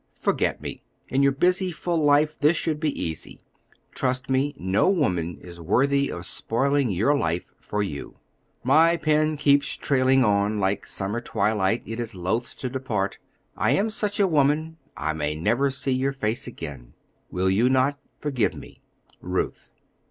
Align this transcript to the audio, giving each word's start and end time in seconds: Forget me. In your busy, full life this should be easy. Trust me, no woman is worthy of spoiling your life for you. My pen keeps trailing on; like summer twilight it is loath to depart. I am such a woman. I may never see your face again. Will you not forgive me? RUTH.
Forget 0.19 0.59
me. 0.63 0.81
In 1.09 1.21
your 1.21 1.31
busy, 1.31 1.69
full 1.71 2.03
life 2.03 2.35
this 2.39 2.57
should 2.57 2.79
be 2.79 2.89
easy. 2.99 3.39
Trust 3.91 4.31
me, 4.31 4.55
no 4.57 4.89
woman 4.89 5.37
is 5.41 5.61
worthy 5.61 6.09
of 6.11 6.25
spoiling 6.25 6.89
your 6.89 7.15
life 7.15 7.51
for 7.59 7.83
you. 7.83 8.15
My 8.63 8.97
pen 8.97 9.37
keeps 9.37 9.77
trailing 9.77 10.25
on; 10.25 10.59
like 10.59 10.87
summer 10.87 11.21
twilight 11.21 11.83
it 11.85 11.99
is 11.99 12.15
loath 12.15 12.55
to 12.55 12.67
depart. 12.67 13.19
I 13.55 13.73
am 13.73 13.91
such 13.91 14.19
a 14.19 14.25
woman. 14.25 14.77
I 14.97 15.13
may 15.13 15.35
never 15.35 15.69
see 15.69 15.91
your 15.93 16.13
face 16.13 16.47
again. 16.47 16.95
Will 17.29 17.51
you 17.51 17.69
not 17.69 17.99
forgive 18.19 18.55
me? 18.55 18.81
RUTH. 19.21 19.69